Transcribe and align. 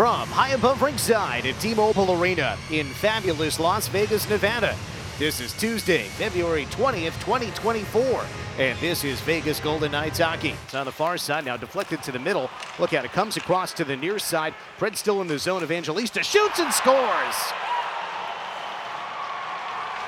From 0.00 0.28
high 0.28 0.52
above 0.52 0.80
ringside 0.80 1.44
at 1.44 1.60
T-Mobile 1.60 2.18
Arena 2.18 2.56
in 2.70 2.86
fabulous 2.86 3.60
Las 3.60 3.86
Vegas, 3.88 4.26
Nevada. 4.30 4.74
This 5.18 5.42
is 5.42 5.52
Tuesday, 5.52 6.04
February 6.04 6.64
20th, 6.70 7.20
2024. 7.20 8.24
And 8.56 8.78
this 8.78 9.04
is 9.04 9.20
Vegas 9.20 9.60
Golden 9.60 9.92
Knights 9.92 10.18
hockey. 10.18 10.54
It's 10.64 10.74
on 10.74 10.86
the 10.86 10.90
far 10.90 11.18
side 11.18 11.44
now, 11.44 11.58
deflected 11.58 12.02
to 12.04 12.12
the 12.12 12.18
middle. 12.18 12.48
Look 12.78 12.94
at 12.94 13.04
it, 13.04 13.12
comes 13.12 13.36
across 13.36 13.74
to 13.74 13.84
the 13.84 13.94
near 13.94 14.18
side. 14.18 14.54
Preds 14.78 14.96
still 14.96 15.20
in 15.20 15.26
the 15.26 15.38
zone. 15.38 15.62
Evangelista 15.62 16.22
shoots 16.22 16.60
and 16.60 16.72
scores. 16.72 17.36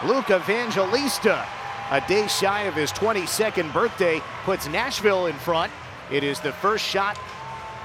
Luke 0.06 0.30
Evangelista, 0.30 1.46
a 1.90 2.00
day 2.09 2.27
shy 2.29 2.62
of 2.62 2.72
his 2.72 2.93
22nd 2.93 3.70
birthday, 3.74 4.22
puts 4.45 4.66
Nashville 4.68 5.27
in 5.27 5.34
front. 5.34 5.70
It 6.11 6.24
is 6.24 6.40
the 6.40 6.52
first 6.52 6.82
shot 6.82 7.18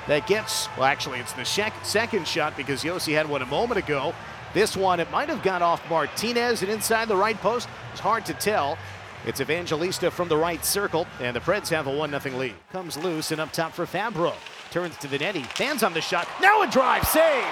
that 0.07 0.27
gets, 0.27 0.67
well, 0.77 0.85
actually, 0.85 1.19
it's 1.19 1.33
the 1.33 1.45
second 1.45 2.27
shot 2.27 2.55
because 2.55 2.83
Josi 2.83 3.13
had 3.13 3.29
one 3.29 3.41
a 3.41 3.45
moment 3.45 3.77
ago. 3.77 4.13
This 4.53 4.77
one, 4.77 4.99
it 4.99 5.11
might 5.11 5.29
have 5.29 5.43
got 5.43 5.61
off 5.61 5.87
Martinez 5.89 6.61
and 6.61 6.71
inside 6.71 7.07
the 7.07 7.15
right 7.15 7.37
post. 7.37 7.67
It's 7.91 7.99
hard 7.99 8.25
to 8.25 8.33
tell. 8.33 8.77
It's 9.25 9.41
Evangelista 9.41 10.09
from 10.09 10.29
the 10.29 10.37
right 10.37 10.63
circle, 10.63 11.05
and 11.19 11.35
the 11.35 11.41
Preds 11.41 11.69
have 11.69 11.87
a 11.87 11.91
1 11.93 12.17
0 12.17 12.37
lead. 12.37 12.53
Comes 12.71 12.97
loose 12.97 13.31
and 13.31 13.41
up 13.41 13.51
top 13.51 13.73
for 13.73 13.85
Fabbro. 13.85 14.33
Turns 14.71 14.95
to 14.97 15.07
the 15.07 15.17
fans 15.55 15.83
on 15.83 15.93
the 15.93 16.01
shot. 16.01 16.27
Now 16.41 16.61
a 16.61 16.67
drive. 16.67 17.05
Save. 17.05 17.43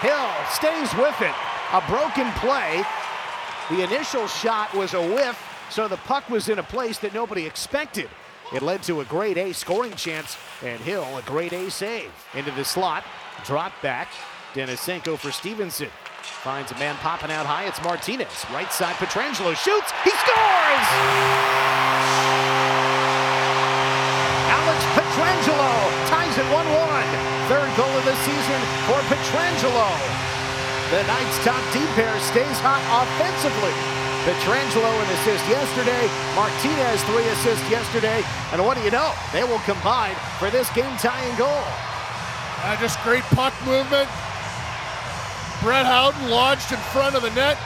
Hill 0.00 0.30
stays 0.50 0.94
with 0.94 1.20
it. 1.22 1.34
A 1.72 1.82
broken 1.88 2.30
play. 2.32 2.82
The 3.70 3.84
initial 3.84 4.26
shot 4.26 4.74
was 4.74 4.94
a 4.94 5.00
whiff, 5.00 5.40
so 5.70 5.88
the 5.88 5.96
puck 5.98 6.28
was 6.28 6.48
in 6.48 6.58
a 6.58 6.62
place 6.62 6.98
that 6.98 7.14
nobody 7.14 7.46
expected. 7.46 8.10
It 8.52 8.62
led 8.62 8.82
to 8.84 9.00
a 9.00 9.04
great 9.04 9.36
A 9.38 9.52
scoring 9.52 9.94
chance, 9.94 10.36
and 10.64 10.80
Hill 10.80 11.06
a 11.16 11.22
great 11.22 11.52
A 11.52 11.70
save. 11.70 12.10
Into 12.34 12.50
the 12.52 12.64
slot, 12.64 13.04
drop 13.44 13.72
back. 13.80 14.08
Denisenko 14.54 15.16
for 15.16 15.30
Stephenson. 15.30 15.88
Finds 16.42 16.72
a 16.72 16.78
man 16.78 16.96
popping 16.96 17.30
out 17.30 17.46
high. 17.46 17.66
It's 17.66 17.80
Martinez. 17.84 18.44
Right 18.52 18.72
side, 18.72 18.96
Pietrangelo 18.96 19.54
shoots. 19.54 19.94
He 20.02 20.10
scores! 20.10 20.86
Alex 24.50 24.80
Pietrangelo 24.98 25.70
ties 26.10 26.34
it 26.34 26.48
1-1. 26.50 27.06
Third 27.46 27.70
goal 27.78 27.94
of 27.94 28.04
the 28.04 28.16
season 28.26 28.60
for 28.90 28.98
Pietrangelo. 29.06 29.94
The 30.90 31.06
Knights' 31.06 31.38
top 31.46 31.62
D 31.70 31.78
pair 31.94 32.18
stays 32.18 32.58
hot 32.58 32.82
offensively. 32.98 33.89
Pietrangelo 34.24 34.92
an 35.00 35.10
assist 35.16 35.48
yesterday. 35.48 36.04
Martinez 36.36 37.02
three 37.04 37.26
assists 37.32 37.70
yesterday. 37.70 38.22
And 38.52 38.62
what 38.64 38.76
do 38.76 38.82
you 38.84 38.90
know? 38.90 39.14
They 39.32 39.44
will 39.44 39.60
combine 39.60 40.14
for 40.38 40.50
this 40.50 40.68
game-tying 40.74 41.36
goal. 41.38 41.64
Uh, 42.62 42.76
just 42.78 43.00
great 43.02 43.24
puck 43.32 43.54
movement. 43.64 44.08
Brett 45.62 45.86
Howden 45.86 46.28
lodged 46.28 46.70
in 46.70 46.78
front 46.92 47.16
of 47.16 47.22
the 47.22 47.30
net, 47.30 47.56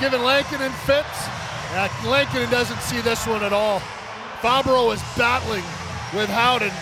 giving 0.00 0.22
Lankinen 0.22 0.72
fits. 0.86 1.28
Uh, 1.70 1.88
Lankinen 2.06 2.50
doesn't 2.50 2.80
see 2.80 3.00
this 3.00 3.24
one 3.26 3.44
at 3.44 3.52
all. 3.52 3.80
Fabbro 4.40 4.92
is 4.92 5.02
battling 5.16 5.62
with 6.12 6.28
Howden, 6.28 6.72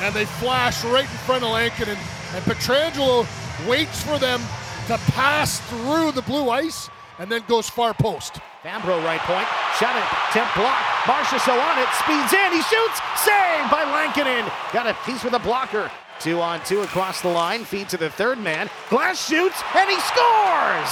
and 0.00 0.14
they 0.14 0.24
flash 0.24 0.82
right 0.84 1.04
in 1.04 1.18
front 1.26 1.44
of 1.44 1.50
Lankinen. 1.50 1.98
And 2.34 2.44
Pietrangelo 2.44 3.26
waits 3.68 4.02
for 4.02 4.18
them 4.18 4.40
to 4.86 4.96
pass 5.12 5.60
through 5.68 6.12
the 6.12 6.22
blue 6.22 6.48
ice 6.48 6.88
and 7.18 7.30
then 7.30 7.42
goes 7.48 7.68
far 7.68 7.94
post. 7.94 8.40
Fabbro 8.62 9.02
right 9.04 9.20
point, 9.20 9.48
shot 9.78 9.96
it, 9.96 10.06
temp 10.32 10.52
block. 10.54 10.78
Marchessault 11.04 11.58
on 11.58 11.78
it, 11.78 11.88
speeds 11.98 12.32
in, 12.32 12.52
he 12.52 12.62
shoots, 12.62 13.00
saved 13.16 13.70
by 13.70 13.84
Lankinen. 13.84 14.50
Got 14.72 14.86
a 14.86 14.94
piece 15.04 15.24
with 15.24 15.34
a 15.34 15.38
blocker. 15.38 15.90
Two 16.20 16.40
on 16.40 16.64
two 16.64 16.82
across 16.82 17.20
the 17.20 17.28
line, 17.28 17.64
feed 17.64 17.88
to 17.88 17.96
the 17.96 18.10
third 18.10 18.38
man. 18.38 18.70
Glass 18.88 19.28
shoots, 19.28 19.60
and 19.74 19.90
he 19.90 19.98
scores! 20.00 20.90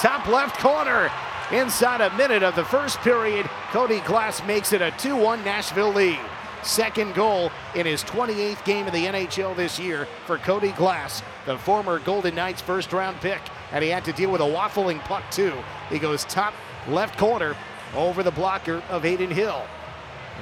Top 0.00 0.26
left 0.28 0.58
corner. 0.58 1.10
Inside 1.52 2.00
a 2.00 2.16
minute 2.16 2.42
of 2.42 2.56
the 2.56 2.64
first 2.64 2.98
period, 3.00 3.46
Cody 3.70 4.00
Glass 4.00 4.44
makes 4.46 4.72
it 4.72 4.80
a 4.80 4.90
2 4.92 5.14
1 5.14 5.44
Nashville 5.44 5.92
lead. 5.92 6.18
Second 6.64 7.14
goal 7.14 7.52
in 7.74 7.84
his 7.84 8.02
28th 8.04 8.64
game 8.64 8.86
in 8.86 8.92
the 8.92 9.06
NHL 9.06 9.54
this 9.54 9.78
year 9.78 10.08
for 10.26 10.38
Cody 10.38 10.72
Glass, 10.72 11.22
the 11.44 11.58
former 11.58 11.98
Golden 11.98 12.34
Knights 12.34 12.62
first 12.62 12.92
round 12.92 13.20
pick 13.20 13.40
and 13.72 13.82
he 13.82 13.90
had 13.90 14.04
to 14.04 14.12
deal 14.12 14.30
with 14.30 14.40
a 14.40 14.44
waffling 14.44 15.00
puck 15.00 15.28
too. 15.30 15.52
He 15.90 15.98
goes 15.98 16.24
top 16.24 16.54
left 16.88 17.18
corner 17.18 17.56
over 17.94 18.22
the 18.22 18.30
blocker 18.30 18.82
of 18.88 19.04
Adin 19.04 19.30
Hill. 19.30 19.62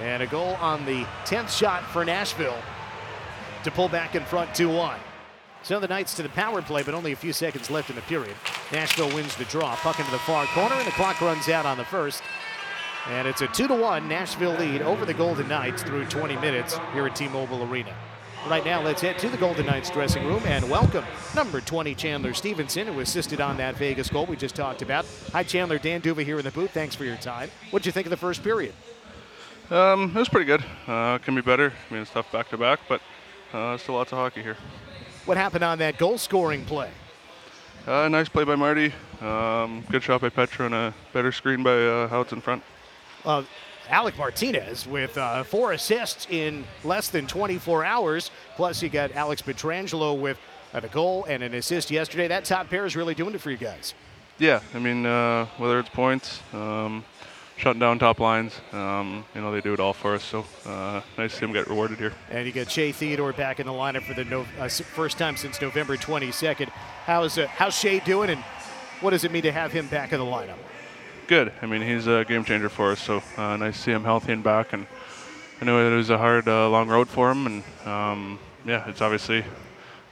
And 0.01 0.23
a 0.23 0.27
goal 0.27 0.55
on 0.61 0.85
the 0.85 1.05
10th 1.25 1.51
shot 1.51 1.83
for 1.85 2.05
Nashville 2.05 2.59
to 3.65 3.71
pull 3.71 3.89
back 3.89 4.15
in 4.15 4.25
front 4.25 4.55
2 4.55 4.69
1. 4.69 4.99
So 5.63 5.81
the 5.81 5.89
Knights 5.89 6.15
to 6.15 6.23
the 6.23 6.29
power 6.31 6.61
play, 6.61 6.83
but 6.83 6.93
only 6.93 7.13
a 7.13 7.17
few 7.17 7.33
seconds 7.33 7.71
left 7.71 7.89
in 7.89 7.97
the 7.97 8.03
period. 8.03 8.35
Nashville 8.73 9.15
wins 9.15 9.37
the 9.37 9.45
draw. 9.45 9.77
Puck 9.77 9.99
into 9.99 10.11
the 10.11 10.19
far 10.19 10.45
corner, 10.47 10.75
and 10.75 10.87
the 10.87 10.93
clock 10.93 11.21
runs 11.21 11.49
out 11.49 11.67
on 11.67 11.77
the 11.79 11.85
first. 11.85 12.23
And 13.09 13.27
it's 13.27 13.41
a 13.41 13.49
2 13.49 13.67
to 13.67 13.75
1 13.75 14.07
Nashville 14.07 14.53
lead 14.53 14.81
over 14.81 15.05
the 15.05 15.15
Golden 15.15 15.49
Knights 15.49 15.83
through 15.83 16.05
20 16.05 16.37
minutes 16.37 16.79
here 16.93 17.05
at 17.07 17.17
T 17.17 17.27
Mobile 17.27 17.65
Arena. 17.65 17.93
Right 18.49 18.65
now, 18.65 18.81
let's 18.81 19.01
head 19.01 19.19
to 19.19 19.29
the 19.29 19.37
Golden 19.37 19.67
Knights 19.67 19.91
dressing 19.91 20.25
room 20.25 20.43
and 20.47 20.69
welcome 20.71 21.05
number 21.35 21.61
20 21.61 21.97
Chandler 21.97 22.33
Stephenson, 22.33 22.87
who 22.87 23.01
assisted 23.01 23.41
on 23.41 23.57
that 23.57 23.77
Vegas 23.77 24.09
goal 24.09 24.27
we 24.27 24.37
just 24.37 24.55
talked 24.55 24.83
about. 24.83 25.05
Hi, 25.33 25.43
Chandler. 25.43 25.79
Dan 25.79 26.01
D'Uva 26.01 26.23
here 26.23 26.39
in 26.39 26.45
the 26.45 26.53
booth. 26.53 26.71
Thanks 26.71 26.95
for 26.95 27.05
your 27.05 27.17
time. 27.17 27.51
What'd 27.71 27.87
you 27.87 27.93
think 27.93 28.07
of 28.07 28.11
the 28.11 28.17
first 28.17 28.45
period? 28.45 28.73
Um, 29.71 30.13
it 30.15 30.19
was 30.19 30.29
pretty 30.29 30.47
good. 30.47 30.65
Uh, 30.87 31.19
can 31.19 31.35
be 31.35 31.41
better. 31.41 31.73
I 31.73 31.93
mean, 31.93 32.03
it's 32.03 32.11
tough 32.13 32.31
back 32.31 32.51
to 32.51 32.57
back, 32.57 32.81
but 32.89 33.01
uh, 33.53 33.77
still 33.79 33.97
lots 33.97 34.13
of 34.13 34.19
hockey 34.19 34.43
here. 34.43 34.57
What 35.25 35.37
happened 35.37 35.65
on 35.65 35.79
that 35.79 35.99
goal 35.99 36.19
scoring 36.19 36.65
play? 36.65 36.91
Uh, 37.85 38.09
nice 38.09 38.29
play 38.29 38.45
by 38.45 38.55
Marty. 38.55 38.93
Um, 39.21 39.85
good 39.91 40.05
shot 40.05 40.21
by 40.21 40.29
Petra 40.29 40.67
and 40.67 40.75
a 40.75 40.95
better 41.13 41.33
screen 41.33 41.65
by 41.65 41.73
uh, 41.73 42.07
Houts 42.07 42.33
in 42.33 42.41
front. 42.41 42.63
Uh, 43.25 43.43
Alec 43.89 44.17
Martinez 44.17 44.87
with 44.87 45.19
uh, 45.19 45.43
four 45.43 45.73
assists 45.73 46.27
in 46.31 46.65
less 46.85 47.09
than 47.09 47.27
24 47.27 47.85
hours. 47.85 48.31
Plus, 48.57 48.83
you 48.83 48.89
got 48.89 49.13
Alex 49.13 49.43
Pietrangelo 49.43 50.19
with 50.19 50.39
uh, 50.73 50.81
a 50.83 50.89
goal 50.89 51.25
and 51.29 51.43
an 51.43 51.55
assist 51.55 51.91
yesterday. 51.91 52.29
That 52.29 52.45
top 52.45 52.71
pair 52.71 52.87
is 52.87 52.97
really 52.97 53.15
doing 53.15 53.35
it 53.35 53.41
for 53.41 53.51
you 53.51 53.57
guys. 53.57 53.95
Yeah, 54.39 54.61
I 54.75 54.79
mean, 54.79 55.05
uh, 55.05 55.47
whether 55.59 55.79
it's 55.79 55.91
points, 55.91 56.41
um, 56.53 57.05
shutting 57.57 57.81
down 57.81 57.99
top 57.99 58.19
lines, 58.19 58.61
um, 58.73 59.25
you 59.35 59.41
know, 59.41 59.53
they 59.53 59.61
do 59.61 59.75
it 59.75 59.81
all 59.81 59.93
for 59.93 60.15
us. 60.15 60.25
So 60.25 60.47
uh, 60.65 61.03
nice 61.19 61.33
to 61.33 61.37
see 61.37 61.41
them 61.41 61.53
get 61.53 61.69
rewarded 61.69 61.99
here. 61.99 62.13
And 62.31 62.47
you 62.47 62.53
got 62.53 62.71
Shea 62.71 62.93
Theodore 62.93 63.33
back 63.33 63.61
in 63.61 63.67
the 63.67 63.73
lineup 63.73 64.03
for 64.05 64.15
the 64.15 64.25
no, 64.25 64.47
uh, 64.59 64.69
first 64.69 65.19
time 65.19 65.37
since 65.37 65.61
November 65.61 65.97
22nd. 65.97 66.69
How's 67.05 67.37
uh, 67.37 67.47
how's 67.49 67.79
Shea 67.79 68.01
doing, 68.01 68.31
and 68.31 68.43
what 69.01 69.11
does 69.11 69.25
it 69.25 69.33
mean 69.33 69.43
to 69.43 69.53
have 69.53 69.73
him 69.73 69.87
back 69.89 70.13
in 70.13 70.19
the 70.19 70.25
lineup? 70.25 70.57
Good. 71.33 71.51
I 71.63 71.65
mean, 71.65 71.81
he's 71.81 72.07
a 72.07 72.27
game 72.29 72.45
changer 72.45 72.69
for 72.69 72.93
us. 72.93 73.01
So 73.01 73.23
uh, 73.39 73.57
nice 73.57 73.77
to 73.77 73.83
see 73.85 73.91
him 73.91 74.05
healthy 74.05 74.35
and 74.35 74.45
back. 74.45 74.75
And 74.75 74.87
I 75.63 75.65
know 75.65 75.81
it 75.81 75.97
was 75.97 76.11
a 76.11 76.19
hard, 76.19 76.47
uh, 76.47 76.69
long 76.69 76.89
road 76.89 77.09
for 77.09 77.31
him. 77.31 77.47
And 77.47 77.89
um, 77.89 78.39
yeah, 78.67 78.87
it's 78.87 79.01
obviously 79.01 79.43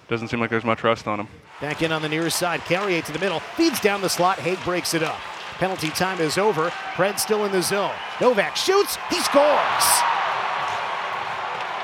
doesn't 0.09 0.28
seem 0.28 0.41
like 0.41 0.48
there's 0.48 0.64
much 0.64 0.82
rest 0.82 1.06
on 1.06 1.20
him. 1.20 1.28
Back 1.60 1.82
in 1.82 1.92
on 1.92 2.00
the 2.00 2.09
near 2.09 2.30
side, 2.30 2.60
Carrier 2.60 3.03
to 3.03 3.12
the 3.12 3.19
middle, 3.19 3.41
feeds 3.41 3.80
down 3.80 4.00
the 4.00 4.09
slot. 4.09 4.38
Hague 4.38 4.64
breaks 4.64 4.94
it 4.94 5.03
up. 5.03 5.19
Penalty 5.59 5.91
time 5.91 6.22
is 6.22 6.38
over. 6.38 6.70
Preds 6.94 7.19
still 7.19 7.44
in 7.44 7.53
the 7.53 7.60
zone. 7.60 7.92
Novak 8.19 8.56
shoots. 8.56 8.97
He 9.10 9.20
scores. 9.20 9.84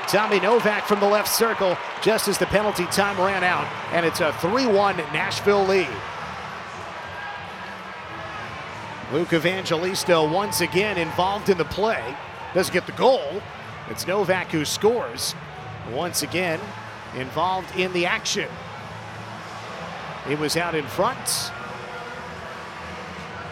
Tommy 0.07 0.39
Novak 0.39 0.87
from 0.87 0.99
the 0.99 1.05
left 1.05 1.27
circle 1.27 1.77
just 2.01 2.27
as 2.27 2.39
the 2.39 2.47
penalty 2.47 2.85
time 2.85 3.23
ran 3.23 3.43
out, 3.43 3.71
and 3.93 4.03
it's 4.03 4.19
a 4.19 4.33
3 4.41 4.65
1 4.65 4.97
Nashville 5.13 5.63
lead. 5.63 5.95
Luke 9.11 9.31
Evangelista 9.31 10.21
once 10.21 10.59
again 10.59 10.97
involved 10.97 11.47
in 11.47 11.57
the 11.57 11.65
play. 11.65 12.03
Doesn't 12.53 12.73
get 12.73 12.85
the 12.85 12.91
goal. 12.93 13.41
It's 13.89 14.05
Novak 14.05 14.51
who 14.51 14.65
scores. 14.65 15.33
Once 15.93 16.23
again, 16.23 16.59
involved 17.15 17.73
in 17.77 17.93
the 17.93 18.05
action. 18.05 18.49
It 20.29 20.37
was 20.37 20.57
out 20.57 20.75
in 20.75 20.85
front. 20.85 21.51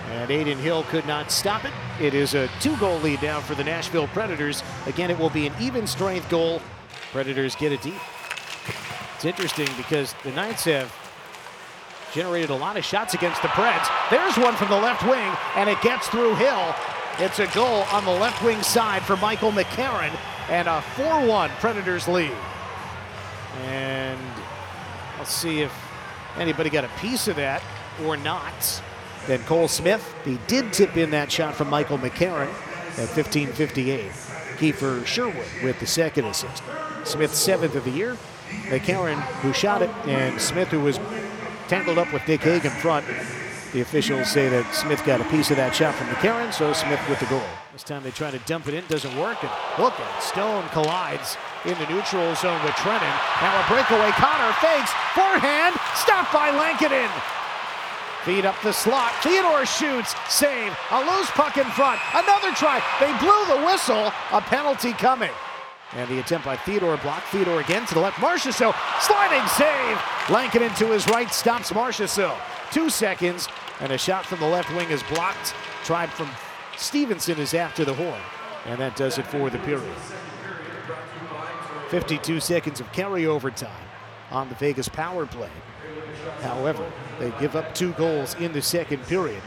And 0.09 0.29
Adin 0.29 0.57
Hill 0.57 0.83
could 0.83 1.07
not 1.07 1.31
stop 1.31 1.63
it. 1.63 1.71
It 2.01 2.13
is 2.13 2.33
a 2.33 2.49
two 2.59 2.75
goal 2.75 2.99
lead 2.99 3.21
now 3.21 3.39
for 3.39 3.55
the 3.55 3.63
Nashville 3.63 4.07
Predators. 4.07 4.61
Again, 4.87 5.09
it 5.09 5.17
will 5.17 5.29
be 5.29 5.47
an 5.47 5.53
even 5.61 5.87
strength 5.87 6.29
goal. 6.29 6.61
Predators 7.13 7.55
get 7.55 7.71
it 7.71 7.81
deep. 7.81 7.93
It's 9.15 9.23
interesting 9.23 9.69
because 9.77 10.13
the 10.23 10.31
Knights 10.33 10.65
have 10.65 10.93
generated 12.15 12.49
a 12.49 12.55
lot 12.55 12.77
of 12.77 12.85
shots 12.85 13.13
against 13.13 13.41
the 13.41 13.49
Preds. 13.49 13.85
There's 14.09 14.37
one 14.37 14.55
from 14.55 14.69
the 14.69 14.77
left 14.77 15.03
wing, 15.03 15.31
and 15.57 15.69
it 15.69 15.79
gets 15.81 16.07
through 16.07 16.35
Hill. 16.35 16.73
It's 17.19 17.39
a 17.39 17.47
goal 17.47 17.83
on 17.91 18.05
the 18.05 18.11
left 18.11 18.41
wing 18.41 18.63
side 18.63 19.03
for 19.03 19.17
Michael 19.17 19.51
McCarron, 19.51 20.17
and 20.49 20.69
a 20.69 20.81
4 20.81 21.27
1 21.27 21.49
Predators 21.59 22.07
lead. 22.07 22.31
And 23.65 24.19
let's 25.17 25.33
see 25.33 25.61
if 25.61 25.73
anybody 26.37 26.69
got 26.69 26.85
a 26.85 26.89
piece 26.99 27.27
of 27.27 27.35
that 27.35 27.61
or 28.05 28.15
not. 28.15 28.81
Then 29.27 29.43
Cole 29.43 29.67
Smith, 29.67 30.15
he 30.23 30.39
did 30.47 30.71
tip 30.71 30.95
in 30.95 31.09
that 31.11 31.29
shot 31.29 31.55
from 31.55 31.69
Michael 31.69 31.97
McCarron 31.97 32.47
at 32.97 33.09
15:58. 33.09 34.11
Kiefer 34.57 35.05
Sherwood 35.05 35.47
with 35.63 35.81
the 35.81 35.87
second 35.87 36.25
assist. 36.25 36.63
Smith 37.03 37.35
seventh 37.35 37.75
of 37.75 37.83
the 37.83 37.91
year, 37.91 38.15
McCarron, 38.67 39.19
who 39.41 39.51
shot 39.51 39.81
it, 39.81 39.89
and 40.05 40.39
Smith, 40.39 40.69
who 40.69 40.79
was 40.79 40.97
tangled 41.67 41.97
up 41.97 42.11
with 42.13 42.27
Nick 42.27 42.41
Hague 42.41 42.65
in 42.65 42.71
front. 42.71 43.05
The 43.73 43.81
officials 43.81 44.29
say 44.29 44.47
that 44.47 44.73
Smith 44.73 45.03
got 45.05 45.19
a 45.19 45.25
piece 45.25 45.51
of 45.51 45.57
that 45.57 45.75
shot 45.75 45.95
from 45.95 46.07
McCarron, 46.07 46.53
so 46.53 46.71
Smith 46.71 47.01
with 47.09 47.19
the 47.19 47.25
goal. 47.25 47.43
This 47.73 47.83
time 47.83 48.03
they 48.03 48.11
try 48.11 48.31
to 48.31 48.39
dump 48.47 48.67
it 48.67 48.73
in, 48.73 48.85
doesn't 48.87 49.17
work, 49.17 49.43
and 49.43 49.51
look 49.77 49.93
at 49.99 50.23
Stone 50.23 50.63
collides 50.71 51.35
in 51.65 51.75
the 51.75 51.87
neutral 51.91 52.33
zone 52.35 52.61
with 52.63 52.71
Trenin. 52.79 53.15
Now 53.43 53.51
a 53.51 53.67
breakaway, 53.67 54.11
Connor 54.15 54.53
fakes, 54.63 54.91
forehand, 55.11 55.75
stopped 55.93 56.31
by 56.31 56.51
Lankinen. 56.51 57.11
Feed 58.23 58.45
up 58.45 58.55
the 58.63 58.71
slot. 58.71 59.13
Theodore 59.21 59.67
shoots. 59.67 60.15
Save. 60.29 60.75
A 60.89 60.99
loose 61.05 61.29
puck 61.31 61.57
in 61.57 61.65
front. 61.77 62.01
Another 62.15 62.51
try. 62.55 62.81
They 62.99 63.13
blew 63.19 63.45
the 63.53 63.63
whistle. 63.67 64.11
A 64.31 64.41
penalty 64.41 64.93
coming. 64.93 65.29
And 65.93 66.09
the 66.09 66.19
attempt 66.19 66.45
by 66.45 66.57
Theodore 66.57 66.97
blocked. 66.97 67.27
Theodore 67.27 67.61
again 67.61 67.85
to 67.87 67.93
the 67.93 67.99
left. 67.99 68.17
Marchessault 68.17 68.75
sliding 69.01 69.47
save. 69.49 70.01
Lankinen 70.29 70.73
to 70.75 70.87
his 70.87 71.07
right 71.07 71.31
stops 71.31 71.71
Marchessault. 71.71 72.37
Two 72.71 72.89
seconds. 72.89 73.47
And 73.79 73.91
a 73.91 73.97
shot 73.97 74.25
from 74.25 74.39
the 74.39 74.47
left 74.47 74.73
wing 74.75 74.89
is 74.89 75.03
blocked. 75.03 75.53
Tried 75.83 76.09
from 76.09 76.29
Stephenson 76.77 77.37
is 77.39 77.53
after 77.53 77.85
the 77.85 77.93
horn. 77.93 78.21
And 78.65 78.79
that 78.79 78.95
does 78.95 79.17
it 79.17 79.27
for 79.27 79.49
the 79.49 79.59
period. 79.59 79.95
52 81.89 82.39
seconds 82.39 82.79
of 82.79 82.91
carryover 82.91 83.53
time 83.55 83.87
on 84.31 84.49
the 84.49 84.55
Vegas 84.55 84.89
power 84.89 85.25
play. 85.25 85.51
However, 86.41 86.91
they 87.19 87.31
give 87.39 87.55
up 87.55 87.73
two 87.75 87.93
goals 87.93 88.35
in 88.35 88.51
the 88.51 88.61
second 88.61 89.03
period. 89.03 89.41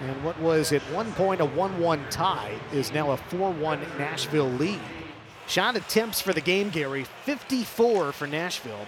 And 0.00 0.22
what 0.22 0.38
was 0.40 0.72
at 0.72 0.82
one 0.92 1.10
point 1.12 1.40
a 1.40 1.44
1 1.44 1.80
1 1.80 2.06
tie 2.10 2.54
is 2.72 2.92
now 2.92 3.12
a 3.12 3.16
4 3.16 3.50
1 3.52 3.80
Nashville 3.98 4.50
lead. 4.50 4.80
Shot 5.46 5.76
attempts 5.76 6.20
for 6.20 6.32
the 6.32 6.40
game, 6.40 6.70
Gary 6.70 7.04
54 7.24 8.12
for 8.12 8.26
Nashville, 8.26 8.86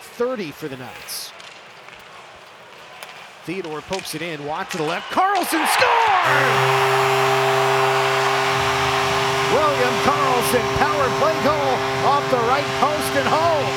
30 0.00 0.50
for 0.50 0.68
the 0.68 0.76
Knights. 0.76 1.32
Theodore 3.44 3.80
pokes 3.80 4.14
it 4.14 4.22
in, 4.22 4.44
walk 4.44 4.70
to 4.70 4.76
the 4.76 4.84
left. 4.84 5.10
Karlsson 5.10 5.66
scores! 5.66 6.92
William 9.52 9.94
Karlsson, 10.06 10.64
power 10.78 11.08
play 11.18 11.34
goal 11.42 11.74
off 12.06 12.24
the 12.30 12.36
right 12.46 12.68
post 12.78 13.12
and 13.18 13.28
home. 13.28 13.68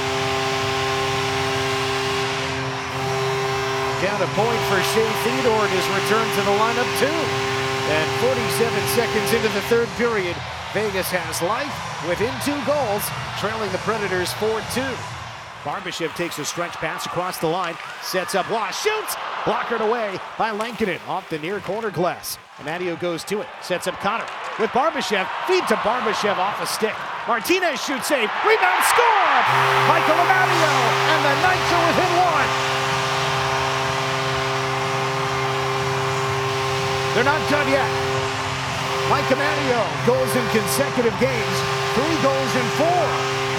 Count 4.03 4.21
a 4.21 4.27
point 4.35 4.61
for 4.69 4.79
Shea 4.93 5.09
Theodore 5.23 5.65
in 5.65 5.71
his 5.71 5.87
return 5.89 6.27
to 6.35 6.41
the 6.43 6.55
lineup, 6.59 6.99
too. 6.99 7.54
And 7.87 8.09
47 8.19 8.87
seconds 8.97 9.33
into 9.33 9.49
the 9.53 9.61
third 9.69 9.87
period, 9.89 10.35
Vegas 10.73 11.09
has 11.13 11.41
life 11.45 11.69
within 12.09 12.33
two 12.41 12.57
goals, 12.65 13.05
trailing 13.37 13.71
the 13.71 13.77
Predators 13.85 14.33
4 14.41 14.59
2. 14.73 14.81
Barbashev 15.61 16.15
takes 16.15 16.37
a 16.39 16.45
stretch 16.45 16.73
pass 16.81 17.05
across 17.05 17.37
the 17.37 17.45
line, 17.45 17.75
sets 18.01 18.33
up 18.33 18.49
Roy, 18.49 18.69
shoots, 18.71 19.15
blockered 19.45 19.81
away 19.81 20.17
by 20.37 20.49
Lankinen 20.49 20.99
off 21.07 21.29
the 21.29 21.37
near 21.37 21.59
corner 21.59 21.91
glass. 21.91 22.39
Amadio 22.57 22.99
goes 22.99 23.23
to 23.25 23.41
it, 23.41 23.47
sets 23.61 23.85
up 23.85 23.99
Connor 23.99 24.25
with 24.59 24.69
Barbashev, 24.71 25.29
feed 25.45 25.67
to 25.67 25.75
Barbashev 25.85 26.37
off 26.37 26.61
a 26.61 26.65
stick. 26.65 26.93
Martinez 27.27 27.81
shoots 27.85 28.07
save, 28.07 28.29
rebound, 28.45 28.83
score! 28.89 29.37
Michael 29.85 30.17
Amadio, 30.25 30.73
and 31.13 31.21
the 31.21 31.33
Knights 31.41 31.69
are 31.73 31.85
within 31.85 32.11
one. 32.17 32.64
They're 37.15 37.23
not 37.23 37.39
done 37.47 37.63
yet. 37.71 37.87
Mike 39.07 39.31
Amadio 39.31 39.79
goes 40.03 40.27
in 40.35 40.43
consecutive 40.51 41.15
games, 41.23 41.55
three 41.95 42.17
goals 42.19 42.51
in 42.59 42.67
four, 42.75 43.05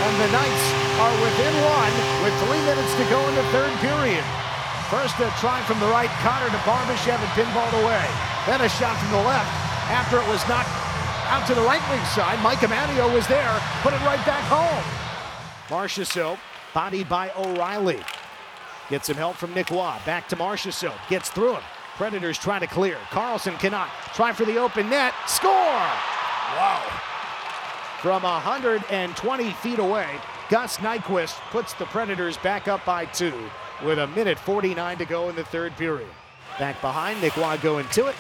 and 0.05 0.15
the 0.21 0.29
Knights 0.29 0.67
are 1.01 1.15
within 1.25 1.55
one 1.65 1.95
with 2.21 2.37
three 2.45 2.61
minutes 2.69 2.93
to 3.01 3.05
go 3.09 3.17
in 3.17 3.35
the 3.35 3.49
third 3.57 3.73
period. 3.81 4.21
First 4.93 5.17
a 5.25 5.33
try 5.41 5.65
from 5.65 5.81
the 5.81 5.89
right, 5.89 6.13
Connor 6.21 6.53
to 6.53 6.61
Barbashev 6.69 7.17
and 7.17 7.33
pinballed 7.33 7.73
away. 7.81 8.05
Then 8.45 8.61
a 8.61 8.69
shot 8.69 9.01
from 9.01 9.11
the 9.17 9.25
left 9.25 9.49
after 9.89 10.21
it 10.21 10.29
was 10.29 10.47
knocked 10.53 10.69
out 11.33 11.47
to 11.49 11.55
the 11.55 11.63
right 11.63 11.83
wing 11.89 12.05
side. 12.13 12.39
Mike 12.43 12.59
Amadio 12.59 13.09
was 13.15 13.27
there, 13.27 13.57
put 13.81 13.95
it 13.95 14.01
right 14.05 14.21
back 14.27 14.45
home. 14.53 14.85
Marchessault, 15.69 16.39
bodied 16.75 17.09
by 17.09 17.33
O'Reilly. 17.35 18.05
Gets 18.91 19.07
some 19.07 19.17
help 19.17 19.37
from 19.37 19.55
Nick 19.55 19.71
Roy. 19.71 19.97
Back 20.05 20.29
to 20.29 20.37
Marchessault. 20.37 20.95
Gets 21.09 21.31
through 21.31 21.55
him. 21.55 21.63
Predators 21.97 22.39
try 22.39 22.59
to 22.59 22.67
clear. 22.67 22.97
Karlsson 23.11 23.59
cannot. 23.59 23.89
Try 24.15 24.33
for 24.33 24.45
the 24.45 24.59
open 24.59 24.91
net. 24.91 25.15
Score! 25.27 25.51
Wow. 25.53 26.83
From 28.01 28.23
120 28.23 29.51
feet 29.53 29.79
away, 29.79 30.07
Gus 30.49 30.77
Nyquist 30.77 31.35
puts 31.51 31.73
the 31.73 31.87
Predators 31.87 32.37
back 32.37 32.69
up 32.69 32.85
by 32.85 33.07
two 33.07 33.51
with 33.85 33.99
a 33.99 34.07
minute 34.09 34.39
49 34.39 34.99
to 34.99 35.05
go 35.05 35.29
in 35.29 35.37
the 35.37 35.45
third 35.45 35.77
period. 35.77 36.09
Back 36.59 36.81
behind, 36.81 37.21
Nick 37.21 37.37
Roy 37.37 37.59
going 37.59 37.89
to 37.89 38.07
it 38.07 38.17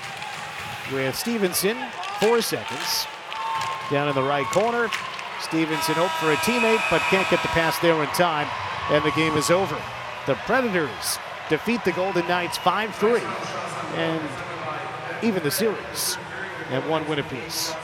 with 0.93 1.15
Stephenson, 1.15 1.77
four 2.21 2.41
seconds. 2.41 3.07
Down 3.91 4.09
in 4.09 4.15
the 4.15 4.23
right 4.23 4.47
corner, 4.47 4.89
Stephenson 5.41 5.95
hoped 5.95 6.15
for 6.15 6.33
a 6.33 6.37
teammate, 6.37 6.83
but 6.91 7.01
can't 7.03 7.29
get 7.31 7.43
the 7.43 7.49
pass 7.49 7.79
there 7.81 8.03
in 8.03 8.09
time, 8.09 8.49
and 8.91 9.05
the 9.05 9.11
game 9.13 9.37
is 9.37 9.51
over. 9.51 9.81
The 10.27 10.35
Predators 10.47 11.19
defeat 11.49 11.85
the 11.85 11.93
Golden 11.93 12.27
Knights 12.27 12.59
5 12.59 12.95
3 12.95 13.21
and 13.95 14.23
even 15.23 15.43
the 15.43 15.51
series 15.51 16.19
at 16.71 16.87
one 16.89 17.07
win 17.09 17.19
apiece. 17.19 17.75